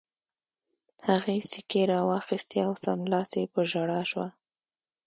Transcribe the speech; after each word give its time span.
هغې 1.07 1.37
سیکې 1.51 1.83
را 1.91 1.99
واخیستې 2.09 2.59
او 2.67 2.71
سملاسي 2.83 3.43
په 3.53 3.59
ژړا 3.71 4.01
شوه 4.11 4.27